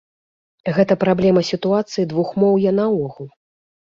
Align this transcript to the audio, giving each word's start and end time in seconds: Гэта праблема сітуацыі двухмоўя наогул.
Гэта 0.77 0.93
праблема 1.03 1.41
сітуацыі 1.51 2.09
двухмоўя 2.15 2.71
наогул. 2.83 3.27